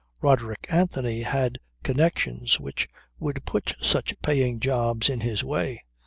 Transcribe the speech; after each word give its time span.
Roderick 0.19 0.65
Anthony 0.67 1.21
had 1.21 1.59
connections 1.83 2.59
which 2.59 2.87
would 3.19 3.45
put 3.45 3.75
such 3.83 4.19
paying 4.23 4.59
jobs 4.59 5.09
in 5.09 5.19
his 5.21 5.43
way. 5.43 5.83